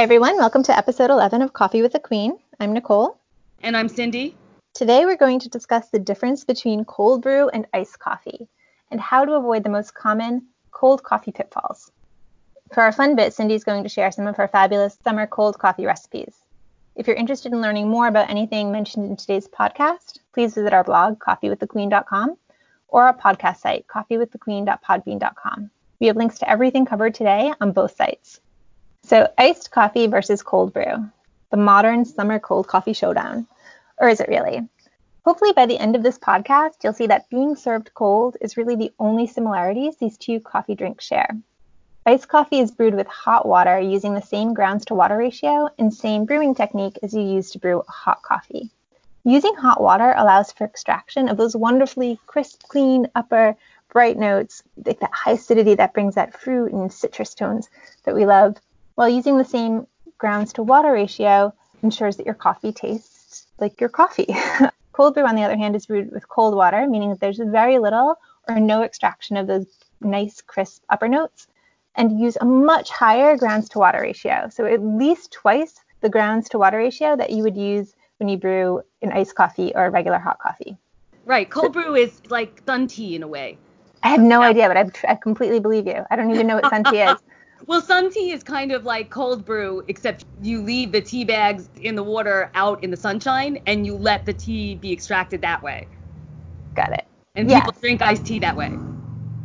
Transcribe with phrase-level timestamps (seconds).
[0.00, 0.38] Hi, everyone.
[0.38, 2.38] Welcome to episode 11 of Coffee with the Queen.
[2.58, 3.20] I'm Nicole.
[3.62, 4.34] And I'm Cindy.
[4.72, 8.48] Today, we're going to discuss the difference between cold brew and iced coffee
[8.90, 11.92] and how to avoid the most common cold coffee pitfalls.
[12.72, 15.84] For our fun bit, Cindy's going to share some of her fabulous summer cold coffee
[15.84, 16.34] recipes.
[16.96, 20.82] If you're interested in learning more about anything mentioned in today's podcast, please visit our
[20.82, 22.38] blog, coffeewiththequeen.com,
[22.88, 25.70] or our podcast site, coffeewiththequeen.podbean.com.
[26.00, 28.40] We have links to everything covered today on both sites.
[29.10, 31.10] So, iced coffee versus cold brew,
[31.50, 33.48] the modern summer cold coffee showdown.
[33.98, 34.68] Or is it really?
[35.24, 38.76] Hopefully, by the end of this podcast, you'll see that being served cold is really
[38.76, 41.36] the only similarities these two coffee drinks share.
[42.06, 45.92] Iced coffee is brewed with hot water using the same grounds to water ratio and
[45.92, 48.70] same brewing technique as you use to brew hot coffee.
[49.24, 53.56] Using hot water allows for extraction of those wonderfully crisp, clean, upper,
[53.92, 57.68] bright notes, like that high acidity that brings that fruit and citrus tones
[58.04, 58.54] that we love
[59.00, 59.86] while using the same
[60.18, 64.26] grounds to water ratio ensures that your coffee tastes like your coffee.
[64.92, 67.78] cold brew, on the other hand, is brewed with cold water, meaning that there's very
[67.78, 69.64] little or no extraction of those
[70.02, 71.46] nice, crisp upper notes,
[71.94, 74.50] and use a much higher grounds to water ratio.
[74.52, 78.36] So at least twice the grounds to water ratio that you would use when you
[78.36, 80.76] brew an iced coffee or a regular hot coffee.
[81.24, 81.48] Right.
[81.48, 83.56] Cold brew is like sun tea in a way.
[84.02, 86.04] I have no idea, but I, I completely believe you.
[86.10, 87.18] I don't even know what sun tea is.
[87.66, 91.68] Well, sun tea is kind of like cold brew, except you leave the tea bags
[91.80, 95.62] in the water out in the sunshine and you let the tea be extracted that
[95.62, 95.86] way.
[96.74, 97.06] Got it.
[97.34, 97.60] And yes.
[97.60, 98.72] people drink iced tea that way.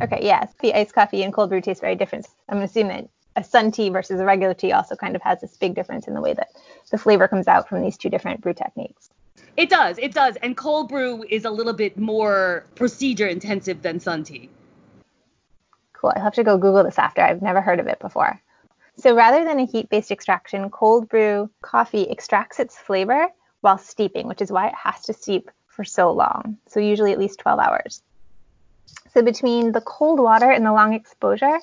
[0.02, 0.54] Okay, yes.
[0.62, 2.28] The iced coffee and cold brew taste very different.
[2.50, 5.58] I'm assuming that a sun tea versus a regular tea also kind of has this
[5.58, 6.50] big difference in the way that
[6.92, 9.10] the flavor comes out from these two different brew techniques.
[9.58, 10.38] It does, it does.
[10.38, 14.50] And cold brew is a little bit more procedure intensive than sun tea
[16.06, 16.14] cool.
[16.16, 17.22] I'll have to go Google this after.
[17.22, 18.40] I've never heard of it before.
[18.98, 23.28] So rather than a heat-based extraction, cold brew coffee extracts its flavor
[23.62, 26.58] while steeping, which is why it has to steep for so long.
[26.68, 28.02] So usually at least 12 hours.
[29.14, 31.60] So between the cold water and the long exposure,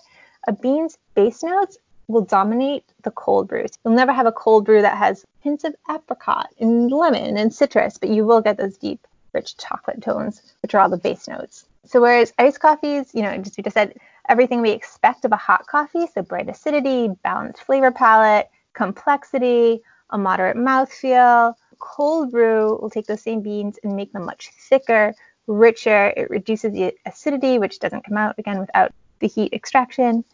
[0.47, 3.71] a bean's base notes will dominate the cold brews.
[3.85, 7.97] You'll never have a cold brew that has hints of apricot and lemon and citrus,
[7.97, 11.65] but you will get those deep, rich chocolate tones, which are all the base notes.
[11.85, 13.95] So whereas iced coffees, you know, just we just said
[14.29, 20.19] everything we expect of a hot coffee, so bright acidity, balanced flavor palette, complexity, a
[20.19, 21.55] moderate mouthfeel.
[21.79, 25.15] Cold brew will take those same beans and make them much thicker,
[25.47, 26.13] richer.
[26.17, 30.25] It reduces the acidity, which doesn't come out again without the heat extraction.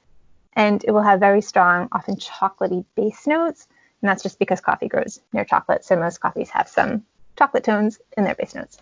[0.54, 3.66] And it will have very strong, often chocolatey base notes.
[4.02, 5.84] And that's just because coffee grows near chocolate.
[5.84, 7.04] So most coffees have some
[7.38, 8.78] chocolate tones in their base notes.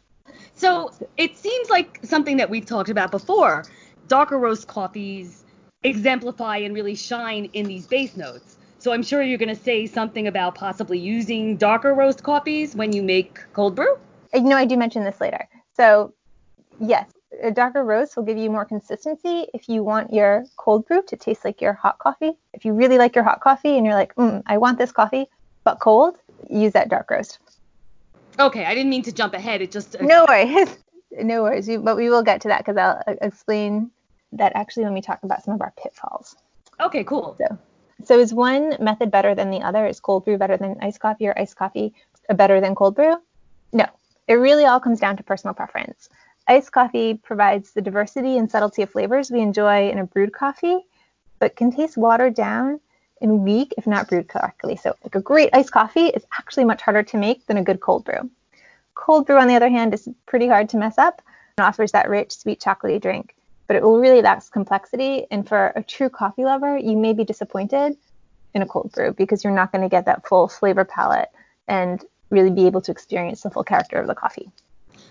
[0.55, 3.65] So it seems like something that we've talked about before.
[4.09, 5.45] Darker roast coffees
[5.83, 8.57] exemplify and really shine in these base notes.
[8.79, 12.93] So I'm sure you're going to say something about possibly using darker roast coffees when
[12.93, 13.99] you make cold brew.
[14.33, 15.49] Uh, no, I do mention this later.
[15.75, 16.15] So
[16.79, 17.11] yes,
[17.43, 21.17] a darker roast will give you more consistency if you want your cold brew to
[21.17, 22.33] taste like your hot coffee.
[22.53, 25.27] If you really like your hot coffee and you're like, mm, I want this coffee,
[25.65, 26.19] but cold,
[26.49, 27.39] use that dark roast.
[28.39, 29.63] Okay, I didn't mean to jump ahead.
[29.63, 30.77] It just uh, no worries,
[31.13, 31.69] no worries.
[31.79, 33.91] but we will get to that because I'll uh, explain
[34.39, 36.37] that actually when we talk about some of our pitfalls.
[36.81, 37.37] Okay, cool.
[37.39, 37.59] So,
[38.05, 39.87] so is one method better than the other?
[39.87, 41.95] Is cold brew better than iced coffee or iced coffee
[42.29, 43.17] uh, better than cold brew?
[43.73, 43.87] No,
[44.29, 46.09] it really all comes down to personal preference.
[46.49, 50.79] Iced coffee provides the diversity and subtlety of flavors we enjoy in a brewed coffee,
[51.41, 52.81] but can taste watered down
[53.21, 54.77] and weak if not brewed correctly.
[54.77, 57.81] So, like a great iced coffee is actually much harder to make than a good
[57.81, 58.31] cold brew.
[58.95, 61.23] Cold brew, on the other hand, is pretty hard to mess up
[61.59, 63.36] and offers that rich, sweet, chocolatey drink.
[63.67, 65.27] But it will really lacks complexity.
[65.31, 67.97] And for a true coffee lover, you may be disappointed
[68.55, 71.31] in a cold brew because you're not going to get that full flavor palette
[71.69, 74.51] and really be able to experience the full character of the coffee.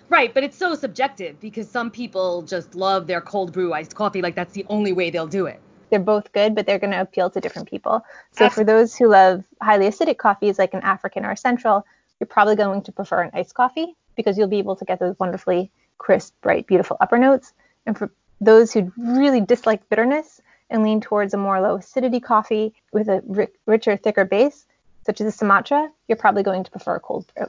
[0.09, 4.21] Right, but it's so subjective because some people just love their cold brew iced coffee.
[4.21, 5.59] Like that's the only way they'll do it
[5.89, 8.03] they're both good, but they're going to appeal to different people.
[8.31, 11.85] So for those who love highly acidic coffees like an African or a Central,
[12.19, 15.15] you're probably going to prefer an iced coffee because you'll be able to get those
[15.19, 17.53] wonderfully crisp, bright, beautiful upper notes.
[17.85, 18.11] And for
[18.41, 23.49] those who really dislike bitterness and lean towards a more low acidity coffee with a
[23.65, 24.65] richer, thicker base,
[25.05, 27.47] such as a Sumatra, you're probably going to prefer a cold brew.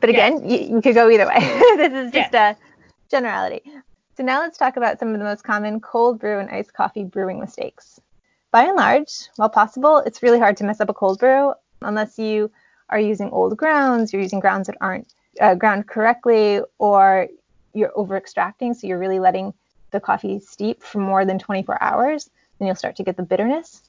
[0.00, 0.56] But again, yeah.
[0.56, 1.38] you, you, could go either way.
[1.76, 2.50] this is just yeah.
[2.50, 2.56] a
[3.10, 3.62] generality.
[4.16, 7.04] So now let's talk about some of the most common cold brew and iced coffee
[7.04, 8.00] brewing mistakes.
[8.52, 12.18] By and large, while possible, it's really hard to mess up a cold brew unless
[12.18, 12.50] you
[12.90, 17.26] are using old grounds, you're using grounds that aren't uh, ground correctly, or
[17.72, 19.52] you're over extracting, so you're really letting
[19.94, 23.82] the coffee steep for more than 24 hours, then you'll start to get the bitterness.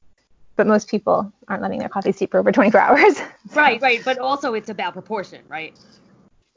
[0.56, 3.20] but most people aren't letting their coffee steep for over 24 hours.
[3.54, 4.02] Right, right.
[4.06, 5.78] But also it's about proportion, right?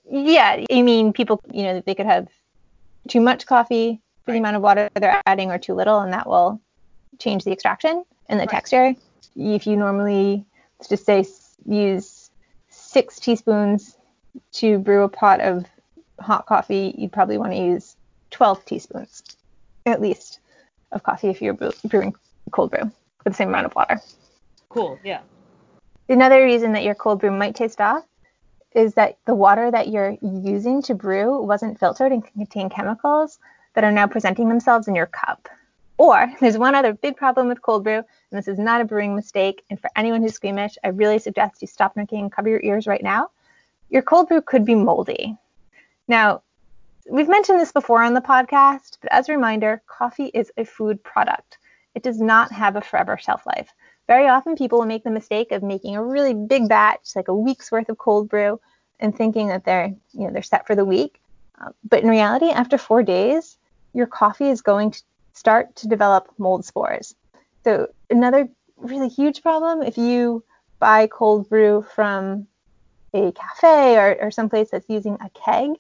[0.09, 2.29] Yeah, I mean, people, you know, they could have
[3.09, 4.35] too much coffee for right.
[4.35, 6.61] the amount of water they're adding or too little, and that will
[7.19, 8.51] change the extraction and the right.
[8.51, 8.95] texture.
[9.35, 10.45] If you normally,
[10.79, 11.27] let's just say,
[11.67, 12.31] use
[12.69, 13.97] six teaspoons
[14.53, 15.67] to brew a pot of
[16.21, 17.97] hot coffee, you'd probably want to use
[18.31, 19.23] 12 teaspoons
[19.89, 20.41] at least
[20.93, 22.15] of coffee if you're brewing
[22.51, 24.01] cold brew with the same amount of water.
[24.69, 25.21] Cool, yeah.
[26.09, 28.05] Another reason that your cold brew might taste off
[28.75, 33.39] is that the water that you're using to brew wasn't filtered and can contain chemicals
[33.75, 35.49] that are now presenting themselves in your cup.
[35.99, 39.17] Or there's one other big problem with cold brew, and this is not a brewing
[39.17, 39.65] mistake.
[39.69, 42.87] And for anyone who's squeamish, I really suggest you stop drinking and cover your ears
[42.87, 43.31] right now.
[43.91, 45.37] Your cold brew could be moldy.
[46.07, 46.43] Now,
[47.09, 51.03] we've mentioned this before on the podcast, but as a reminder, coffee is a food
[51.03, 51.59] product.
[51.95, 53.73] It does not have a forever shelf life.
[54.07, 57.35] Very often people will make the mistake of making a really big batch, like a
[57.35, 58.61] week's worth of cold brew,
[59.01, 61.21] and thinking that they're, you know, they're set for the week.
[61.61, 63.59] Uh, but in reality, after four days,
[63.93, 65.03] your coffee is going to
[65.33, 67.15] start to develop mold spores.
[67.65, 70.45] So another really huge problem if you
[70.79, 72.47] buy cold brew from
[73.13, 75.71] a cafe or, or someplace that's using a keg,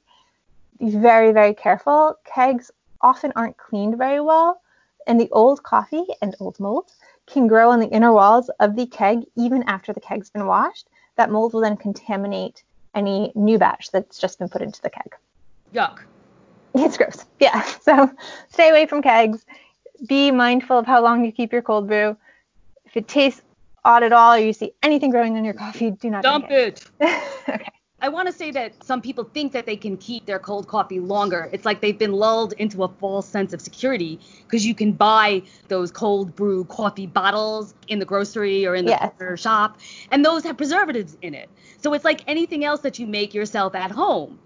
[0.78, 2.16] be very, very careful.
[2.24, 2.70] Kegs
[3.00, 4.60] often aren't cleaned very well,
[5.06, 6.92] and the old coffee and old mold
[7.26, 10.88] can grow on the inner walls of the keg even after the keg's been washed.
[11.16, 12.62] That mold will then contaminate
[12.94, 15.14] any new batch that's just been put into the keg.
[15.74, 16.00] Yuck.
[16.74, 17.24] It's gross.
[17.40, 17.62] Yeah.
[17.82, 18.10] So
[18.50, 19.44] stay away from kegs.
[20.06, 22.16] Be mindful of how long you keep your cold brew.
[22.84, 23.42] If it tastes
[23.84, 26.84] odd at all or you see anything growing in your coffee, do not dump it.
[27.00, 27.22] it.
[27.48, 27.72] okay.
[28.00, 31.00] I want to say that some people think that they can keep their cold coffee
[31.00, 31.48] longer.
[31.52, 35.42] It's like they've been lulled into a false sense of security because you can buy
[35.66, 39.40] those cold brew coffee bottles in the grocery or in the yes.
[39.40, 39.78] shop,
[40.12, 41.50] and those have preservatives in it.
[41.78, 44.38] So it's like anything else that you make yourself at home.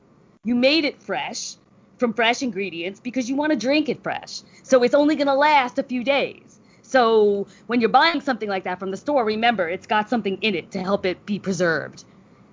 [0.45, 1.57] You made it fresh
[1.99, 4.41] from fresh ingredients because you want to drink it fresh.
[4.63, 6.59] So it's only going to last a few days.
[6.81, 10.55] So when you're buying something like that from the store, remember it's got something in
[10.55, 12.05] it to help it be preserved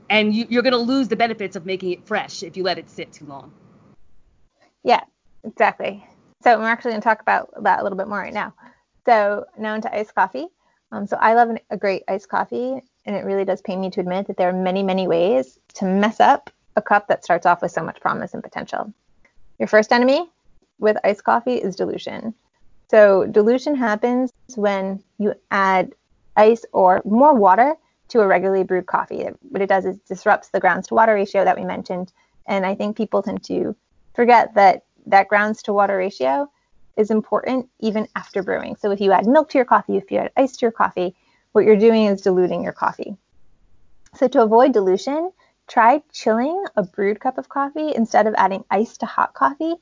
[0.09, 2.77] and you, you're going to lose the benefits of making it fresh if you let
[2.77, 3.51] it sit too long.
[4.83, 5.01] Yeah,
[5.43, 6.05] exactly.
[6.43, 8.53] So we're actually going to talk about that a little bit more right now.
[9.05, 10.47] So now into iced coffee.
[10.91, 13.89] Um, so I love an, a great iced coffee, and it really does pain me
[13.91, 17.45] to admit that there are many, many ways to mess up a cup that starts
[17.45, 18.91] off with so much promise and potential.
[19.59, 20.29] Your first enemy
[20.79, 22.33] with iced coffee is dilution.
[22.89, 25.93] So dilution happens when you add
[26.35, 27.75] ice or more water
[28.09, 29.25] to a regularly brewed coffee.
[29.41, 32.11] What it does is disrupts the grounds to water ratio that we mentioned.
[32.47, 33.75] And I think people tend to
[34.13, 36.49] forget that that grounds to water ratio
[36.97, 38.75] is important even after brewing.
[38.75, 41.15] So if you add milk to your coffee, if you add ice to your coffee,
[41.53, 43.15] what you're doing is diluting your coffee.
[44.15, 45.31] So to avoid dilution,
[45.67, 49.75] try chilling a brewed cup of coffee instead of adding ice to hot coffee.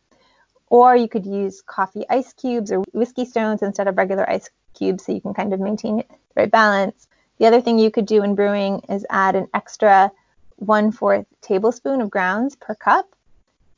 [0.70, 5.06] Or you could use coffee ice cubes or whiskey stones instead of regular ice cubes
[5.06, 7.07] so you can kind of maintain the right balance.
[7.40, 10.12] The other thing you could do in brewing is add an extra
[10.56, 13.08] one fourth tablespoon of grounds per cup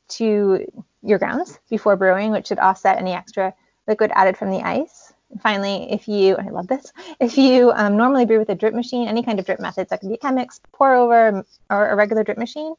[0.08, 0.66] to
[1.02, 3.54] your grounds before brewing, which should offset any extra
[3.86, 5.12] liquid added from the ice.
[5.30, 8.74] And finally, if you, I love this, if you um, normally brew with a drip
[8.74, 12.24] machine, any kind of drip methods, that could be Chemex, pour over, or a regular
[12.24, 12.74] drip machine,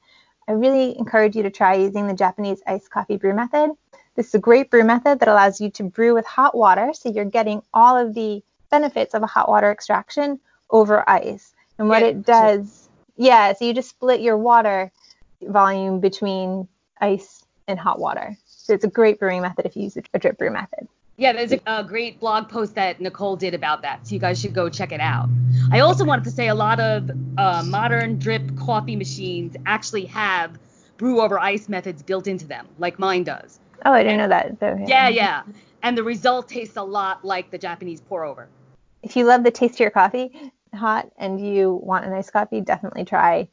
[0.48, 3.72] I really encourage you to try using the Japanese iced coffee brew method.
[4.16, 7.10] This is a great brew method that allows you to brew with hot water, so
[7.10, 10.40] you're getting all of the benefits of a hot water extraction
[10.72, 11.54] over ice.
[11.78, 14.92] And what yeah, it does, yeah, so you just split your water
[15.42, 16.68] volume between
[17.00, 18.38] ice and hot water.
[18.46, 20.88] So it's a great brewing method if you use a drip brew method.
[21.18, 24.42] Yeah, there's a, a, great blog post that Nicole did about that, so you guys
[24.42, 25.30] should go check it out.
[25.72, 30.58] I also wanted to say a lot of uh, modern drip coffee machines actually have
[30.98, 33.60] brew over ice methods built into them, like mine does.
[33.86, 34.60] Oh, I didn't know that.
[34.60, 34.86] So, yeah.
[34.88, 35.44] yeah, yeah.
[35.84, 38.48] And the result tastes a lot like the Japanese pour over.
[39.04, 40.32] If you love the taste of your coffee,
[40.74, 43.48] hot and you want a nice coffee, definitely try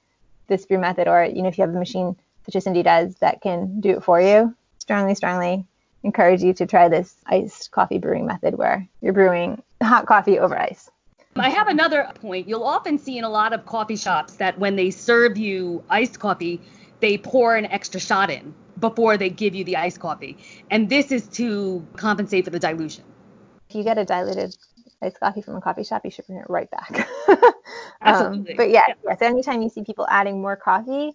[0.46, 1.08] this brew method.
[1.08, 3.90] Or you know, if you have a machine such as Cindy does that can do
[3.90, 5.66] it for you, strongly, strongly
[6.02, 10.58] encourage you to try this iced coffee brewing method where you're brewing hot coffee over
[10.58, 10.90] ice.
[11.36, 12.48] I have another point.
[12.48, 16.18] You'll often see in a lot of coffee shops that when they serve you iced
[16.18, 16.60] coffee,
[17.00, 20.36] they pour an extra shot in before they give you the iced coffee.
[20.70, 23.04] And this is to compensate for the dilution.
[23.68, 24.56] If you get a diluted
[25.02, 27.08] iced coffee from a coffee shop, you should bring it right back.
[28.02, 28.52] Absolutely.
[28.52, 31.12] Um, but yeah, yeah, so anytime you see people adding more coffee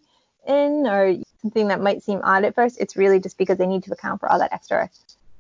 [0.48, 3.84] in or something that might seem odd at first, it's really just because they need
[3.84, 4.90] to account for all that extra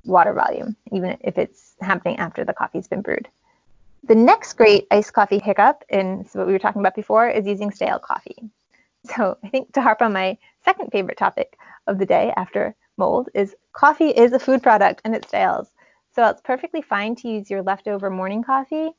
[0.05, 3.27] water volume, even if it's happening after the coffee's been brewed.
[4.05, 7.71] The next great iced coffee hiccup, and what we were talking about before, is using
[7.71, 8.35] stale coffee.
[9.15, 11.57] So I think to harp on my second favorite topic
[11.87, 15.67] of the day after mold is coffee is a food product and it stales.
[16.15, 18.91] So it's perfectly fine to use your leftover morning coffee.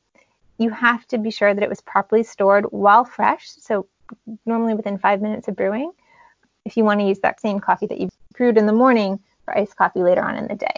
[0.57, 3.87] You have to be sure that it was properly stored while fresh, so
[4.45, 5.91] normally within five minutes of brewing,
[6.65, 9.57] if you want to use that same coffee that you brewed in the morning for
[9.57, 10.75] iced coffee later on in the day.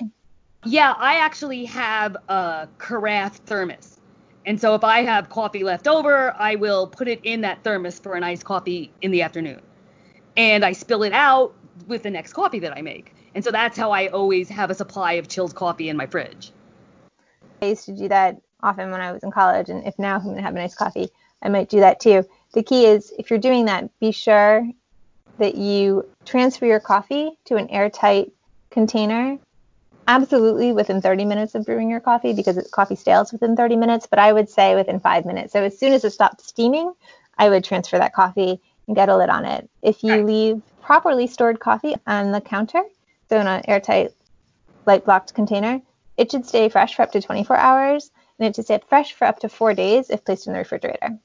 [0.66, 4.00] Yeah, I actually have a carafe thermos.
[4.46, 8.00] And so if I have coffee left over, I will put it in that thermos
[8.00, 9.62] for an iced coffee in the afternoon.
[10.36, 11.54] And I spill it out
[11.88, 13.14] with the next coffee that I make.
[13.38, 16.52] And so that's how I always have a supply of chilled coffee in my fridge.
[17.62, 20.24] I used to do that often when I was in college, and if now I'm
[20.24, 21.10] going to have a nice coffee,
[21.44, 22.26] I might do that too.
[22.56, 24.68] The key is if you're doing that, be sure
[25.38, 28.32] that you transfer your coffee to an airtight
[28.72, 29.38] container
[30.08, 34.18] absolutely within 30 minutes of brewing your coffee because coffee stales within 30 minutes, but
[34.18, 35.54] I would say within five minutes.
[35.54, 36.92] So as soon as it stops steaming,
[37.38, 39.70] I would transfer that coffee and get a lid on it.
[39.84, 42.82] If you leave properly stored coffee on the counter,
[43.30, 44.12] so in an airtight,
[44.86, 45.82] light blocked container,
[46.18, 49.26] it should stay fresh for up to 24 hours and it should stay fresh for
[49.26, 51.18] up to four days if placed in the refrigerator.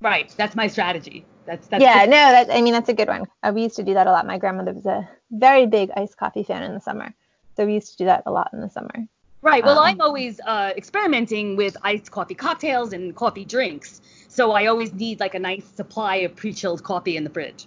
[0.00, 0.32] Right.
[0.36, 1.24] That's my strategy.
[1.44, 3.26] That's, that's yeah, no, that, I mean, that's a good one.
[3.42, 4.26] Uh, we used to do that a lot.
[4.26, 7.12] My grandmother was a very big iced coffee fan in the summer.
[7.56, 9.08] So we used to do that a lot in the summer.
[9.40, 9.64] Right.
[9.64, 14.00] Well, um, I'm always uh, experimenting with iced coffee cocktails and coffee drinks.
[14.28, 17.66] So I always need like a nice supply of pre-chilled coffee in the fridge.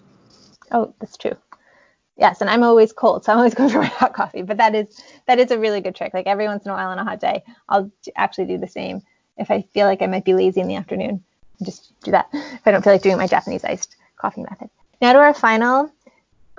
[0.72, 1.36] Oh, that's true.
[2.18, 4.42] Yes, and I'm always cold, so I'm always going for my hot coffee.
[4.42, 6.14] But that is that is a really good trick.
[6.14, 9.02] Like every once in a while on a hot day, I'll actually do the same.
[9.38, 11.24] If I feel like I might be lazy in the afternoon,
[11.64, 12.30] just do that.
[12.34, 14.70] If I don't feel like doing my Japanese iced coffee method.
[15.02, 15.92] Now to our final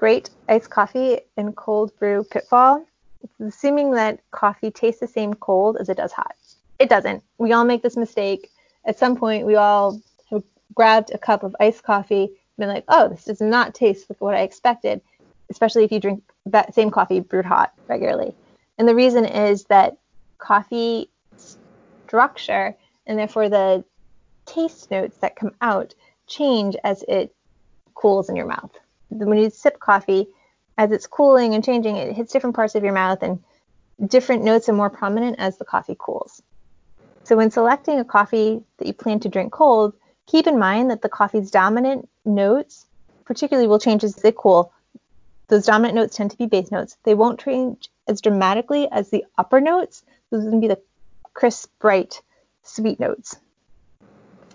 [0.02, 2.84] great iced coffee and cold brew pitfall.
[3.22, 6.34] It's assuming that coffee tastes the same cold as it does hot.
[6.80, 7.22] It doesn't.
[7.38, 8.50] We all make this mistake.
[8.84, 10.42] At some point, we all have
[10.74, 14.20] grabbed a cup of iced coffee and been like, oh, this does not taste like
[14.20, 15.00] what I expected,
[15.52, 18.34] especially if you drink that same coffee brewed hot regularly.
[18.78, 19.98] And the reason is that
[20.38, 21.10] coffee
[22.06, 22.74] structure
[23.06, 23.84] and therefore the
[24.46, 25.94] taste notes that come out
[26.26, 27.34] change as it
[27.94, 28.70] cools in your mouth.
[29.10, 30.26] When you sip coffee,
[30.78, 33.38] as it's cooling and changing, it hits different parts of your mouth and
[34.06, 36.42] different notes are more prominent as the coffee cools.
[37.24, 39.94] So when selecting a coffee that you plan to drink cold,
[40.26, 42.86] keep in mind that the coffee's dominant notes
[43.24, 44.72] particularly will change as they cool.
[45.52, 46.96] Those dominant notes tend to be base notes.
[47.04, 50.02] They won't change as dramatically as the upper notes.
[50.30, 50.80] Those are going to be the
[51.34, 52.22] crisp, bright,
[52.62, 53.36] sweet notes.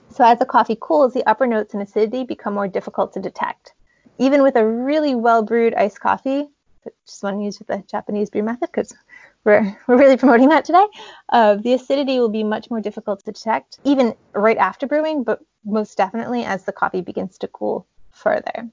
[0.09, 3.73] So as the coffee cools, the upper notes and acidity become more difficult to detect
[4.17, 6.47] even with a really well brewed iced coffee,
[7.05, 8.93] just want to use the Japanese brew method because
[9.43, 10.85] we're, we're really promoting that today,
[11.29, 15.39] uh, the acidity will be much more difficult to detect, even right after brewing, but
[15.65, 18.69] most definitely as the coffee begins to cool further.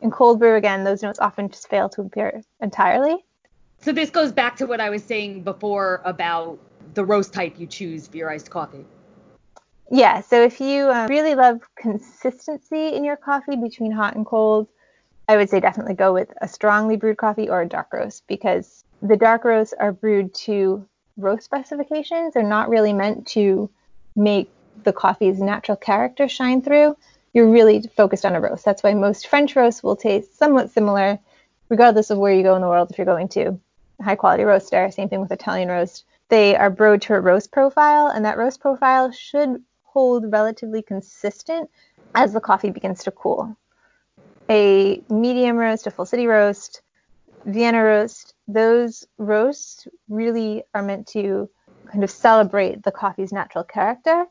[0.00, 3.24] In cold brew, again, those notes often just fail to appear entirely.
[3.80, 6.58] So this goes back to what I was saying before about
[6.94, 8.84] the roast type you choose for your iced coffee.
[9.90, 14.68] Yeah, so if you um, really love consistency in your coffee between hot and cold,
[15.28, 18.84] I would say definitely go with a strongly brewed coffee or a dark roast because
[19.02, 20.86] the dark roasts are brewed to
[21.16, 22.34] roast specifications.
[22.34, 23.70] They're not really meant to
[24.16, 24.50] make
[24.84, 26.96] the coffee's natural character shine through.
[27.38, 28.64] You're really focused on a roast.
[28.64, 31.20] That's why most French roasts will taste somewhat similar,
[31.68, 32.90] regardless of where you go in the world.
[32.90, 33.60] If you're going to
[34.02, 36.04] high quality roaster, same thing with Italian roast.
[36.30, 41.70] They are brewed to a roast profile, and that roast profile should hold relatively consistent
[42.12, 43.56] as the coffee begins to cool.
[44.50, 46.82] A medium roast, a full city roast,
[47.44, 51.48] Vienna roast, those roasts really are meant to
[51.86, 54.26] kind of celebrate the coffee's natural character.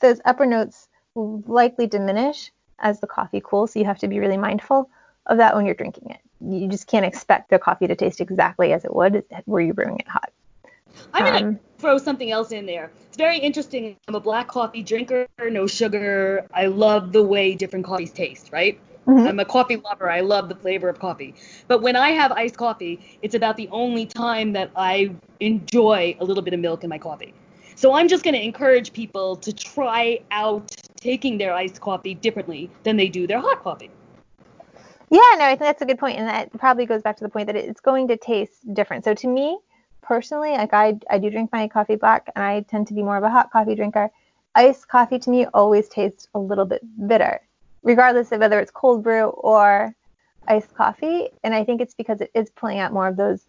[0.00, 4.36] Those upper notes likely diminish as the coffee cools, so you have to be really
[4.36, 4.90] mindful
[5.26, 6.20] of that when you're drinking it.
[6.40, 9.98] You just can't expect the coffee to taste exactly as it would were you brewing
[9.98, 10.32] it hot.
[11.12, 12.90] I'm gonna um, throw something else in there.
[13.08, 13.96] It's very interesting.
[14.08, 16.46] I'm a black coffee drinker, no sugar.
[16.52, 18.80] I love the way different coffees taste, right?
[19.06, 19.26] Mm-hmm.
[19.26, 20.10] I'm a coffee lover.
[20.10, 21.34] I love the flavor of coffee.
[21.68, 26.24] But when I have iced coffee, it's about the only time that I enjoy a
[26.24, 27.34] little bit of milk in my coffee.
[27.74, 32.70] So I'm just going to encourage people to try out taking their iced coffee differently
[32.82, 33.90] than they do their hot coffee.
[35.10, 37.30] Yeah, no, I think that's a good point, and that probably goes back to the
[37.30, 39.04] point that it's going to taste different.
[39.04, 39.58] So to me,
[40.02, 43.16] personally, like I, I do drink my coffee black and I tend to be more
[43.16, 44.10] of a hot coffee drinker.
[44.54, 47.40] Iced coffee to me always tastes a little bit bitter,
[47.82, 49.94] regardless of whether it's cold brew or
[50.48, 51.28] iced coffee.
[51.44, 53.46] And I think it's because it is pulling out more of those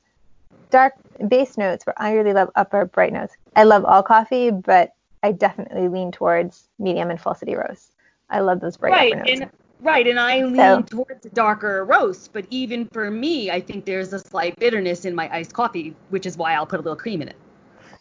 [0.70, 0.94] dark
[1.28, 3.36] base notes where I really love upper bright notes.
[3.56, 4.94] I love all coffee, but
[5.24, 7.94] I definitely lean towards medium and full city roast.
[8.30, 9.30] I love those bright right.
[9.30, 9.50] And,
[9.82, 13.86] right, and I lean So- towards a darker roast, but even for me, I think
[13.86, 16.96] there's a slight bitterness in my iced coffee, which is why I'll put a little
[16.98, 17.36] cream in it.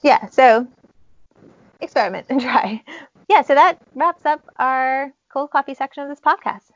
[0.03, 0.67] yeah, so
[1.81, 2.83] experiment and try.
[3.29, 6.71] Yeah, so that wraps up our cold coffee section of this podcast.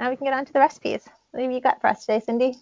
[0.00, 1.08] Now we can get on to the recipes.
[1.30, 2.56] What have you got for us today, Cindy?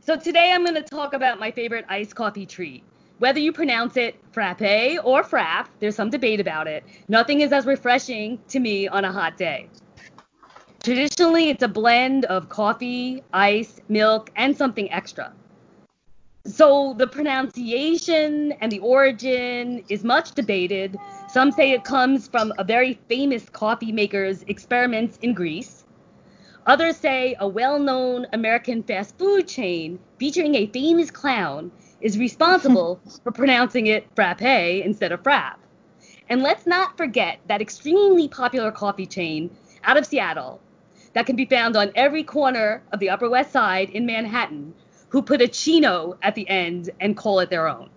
[0.00, 2.84] So today I'm going to talk about my favorite iced coffee treat.
[3.18, 4.60] Whether you pronounce it frappe
[5.04, 6.84] or frapp, there's some debate about it.
[7.08, 9.68] Nothing is as refreshing to me on a hot day.
[10.82, 15.32] Traditionally, it's a blend of coffee, ice, milk, and something extra.
[16.46, 20.96] So the pronunciation and the origin is much debated.
[21.28, 25.84] Some say it comes from a very famous coffee maker's experiments in Greece.
[26.66, 33.00] Others say a well known American fast food chain featuring a famous clown is responsible
[33.22, 35.56] for pronouncing it frappe instead of frap.
[36.28, 39.50] And let's not forget that extremely popular coffee chain
[39.84, 40.60] out of Seattle
[41.14, 44.74] that can be found on every corner of the Upper West Side in Manhattan
[45.08, 47.88] who put a chino at the end and call it their own.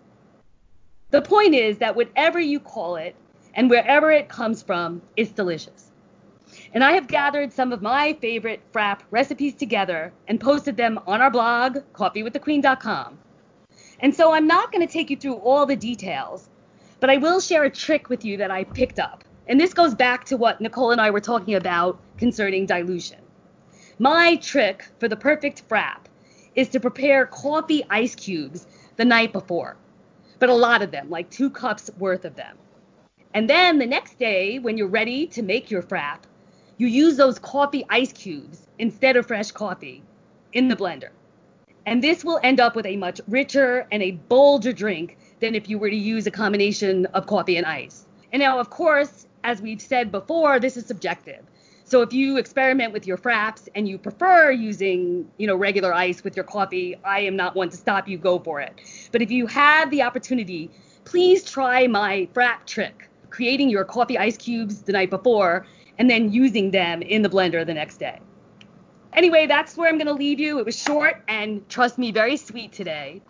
[1.09, 3.15] The point is that whatever you call it
[3.53, 5.91] and wherever it comes from, it's delicious.
[6.73, 11.21] And I have gathered some of my favorite frap recipes together and posted them on
[11.21, 13.17] our blog, coffeewiththequeen.com.
[14.01, 16.49] And so I'm not going to take you through all the details,
[16.99, 19.23] but I will share a trick with you that I picked up.
[19.47, 23.19] And this goes back to what Nicole and I were talking about concerning dilution.
[23.99, 26.05] My trick for the perfect frap
[26.55, 28.65] is to prepare coffee ice cubes
[28.95, 29.77] the night before,
[30.39, 32.57] but a lot of them, like two cups worth of them.
[33.33, 36.21] And then the next day, when you're ready to make your frap,
[36.77, 40.03] you use those coffee ice cubes instead of fresh coffee
[40.53, 41.09] in the blender.
[41.85, 45.69] And this will end up with a much richer and a bolder drink than if
[45.69, 48.05] you were to use a combination of coffee and ice.
[48.31, 51.41] And now, of course, as we've said before, this is subjective.
[51.83, 56.23] So if you experiment with your fraps and you prefer using, you know, regular ice
[56.23, 58.17] with your coffee, I am not one to stop you.
[58.17, 58.79] Go for it.
[59.11, 60.71] But if you have the opportunity,
[61.03, 65.65] please try my frap trick, creating your coffee ice cubes the night before
[65.97, 68.19] and then using them in the blender the next day.
[69.13, 70.59] Anyway, that's where I'm going to leave you.
[70.59, 73.21] It was short and trust me, very sweet today.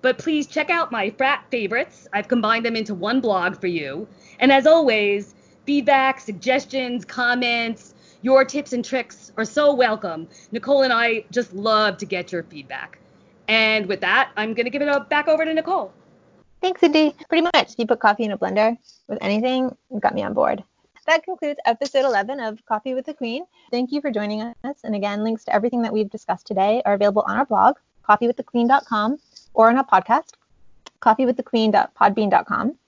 [0.00, 2.06] But please check out my frap favorites.
[2.12, 4.06] I've combined them into one blog for you.
[4.38, 10.28] And as always, feedback, suggestions, comments, your tips and tricks are so welcome.
[10.52, 12.98] Nicole and I just love to get your feedback.
[13.48, 15.92] And with that, I'm going to give it up back over to Nicole.
[16.60, 17.14] Thanks, Cindy.
[17.28, 18.76] Pretty much, you put coffee in a blender
[19.08, 20.64] with anything, you got me on board.
[21.06, 23.44] That concludes episode 11 of Coffee with the Queen.
[23.70, 24.76] Thank you for joining us.
[24.84, 27.76] And again, links to everything that we've discussed today are available on our blog,
[28.08, 29.18] coffeewiththequeen.com,
[29.52, 30.30] or on our podcast,
[31.02, 32.78] coffeewiththequeen.podbean.com.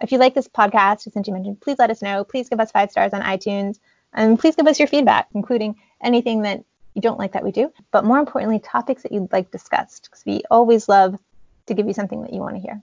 [0.00, 2.22] If you like this podcast, as Cindy mentioned, please let us know.
[2.22, 3.78] Please give us five stars on iTunes.
[4.12, 7.72] And please give us your feedback, including anything that you don't like that we do,
[7.90, 11.18] but more importantly, topics that you'd like discussed, because we always love
[11.66, 12.80] to give you something that you want to hear.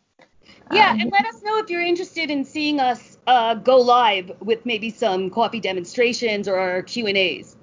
[0.72, 4.32] Yeah, Um, and let us know if you're interested in seeing us uh, go live
[4.42, 7.56] with maybe some coffee demonstrations or Q and A's.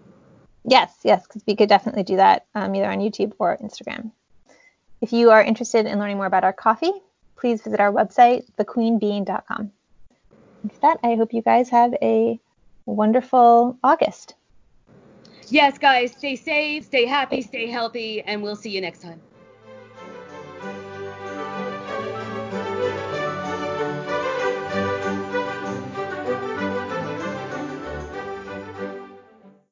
[0.64, 4.10] Yes, yes, because we could definitely do that um, either on YouTube or Instagram.
[5.00, 6.92] If you are interested in learning more about our coffee,
[7.36, 9.70] please visit our website, thequeenbean.com.
[10.64, 12.40] With that, I hope you guys have a
[12.86, 14.34] wonderful August.
[15.48, 19.20] Yes, guys, stay safe, stay happy, stay healthy, and we'll see you next time.